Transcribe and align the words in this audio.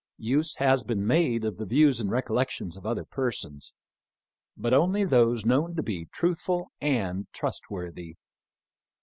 Use 0.17 0.55
has 0.55 0.81
been 0.81 1.05
made 1.05 1.45
of 1.45 1.57
the 1.57 1.65
views 1.67 1.99
and 1.99 2.09
recollections 2.09 2.75
of 2.75 2.87
other 2.87 3.05
persons, 3.05 3.75
but 4.57 4.73
only 4.73 5.03
those 5.05 5.45
known 5.45 5.75
to 5.75 5.83
be 5.83 6.07
truthful 6.11 6.71
and 6.81 7.27
trustworthy. 7.33 8.15